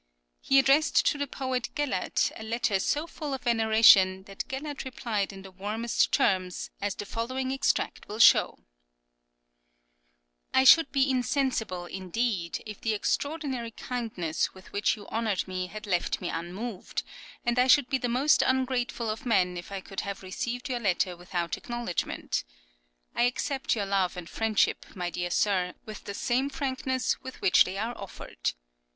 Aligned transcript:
He 0.39 0.57
addressed 0.57 1.05
to 1.05 1.19
the 1.19 1.27
poet 1.27 1.69
Gellert 1.75 2.31
a 2.35 2.41
letter 2.41 2.79
so 2.79 3.05
full 3.05 3.35
of 3.35 3.43
veneration 3.43 4.23
that 4.23 4.47
Gellert 4.47 4.83
replied 4.83 5.31
in 5.31 5.43
the 5.43 5.51
warmest 5.51 6.11
terms, 6.11 6.71
as 6.81 6.95
the 6.95 7.05
following 7.05 7.51
extract 7.51 8.07
will 8.07 8.17
show: 8.17 8.57
I 10.55 10.63
should 10.63 10.91
be 10.91 11.07
insensible, 11.07 11.85
indeed, 11.85 12.63
if 12.65 12.81
the 12.81 12.95
extraordinary 12.95 13.69
kindness 13.69 14.55
with 14.55 14.71
which 14.73 14.95
you 14.95 15.05
honoured 15.09 15.47
me 15.47 15.67
had 15.67 15.85
left 15.85 16.19
me 16.19 16.29
unmoved, 16.29 17.03
and 17.45 17.59
I 17.59 17.67
should 17.67 17.87
be 17.87 17.99
the 17.99 18.09
most 18.09 18.41
ungrateful 18.41 19.07
of 19.07 19.27
men 19.27 19.55
if 19.55 19.71
I 19.71 19.81
could 19.81 19.99
have 19.99 20.23
received 20.23 20.67
your 20.67 20.79
letter 20.79 21.15
without 21.15 21.57
acknowledgment. 21.57 22.43
I 23.13 23.21
accept 23.25 23.75
your 23.75 23.85
love 23.85 24.17
and 24.17 24.27
friendship, 24.27 24.83
my 24.95 25.11
dear 25.11 25.29
sir, 25.29 25.75
with 25.85 26.05
the 26.05 26.15
same 26.15 26.49
frankness 26.49 27.21
with 27.21 27.39
which 27.39 27.65
they 27.65 27.77
are 27.77 27.95
offered. 27.95 28.53